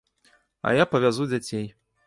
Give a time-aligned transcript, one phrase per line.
[0.61, 1.73] А я павязу дзяцей.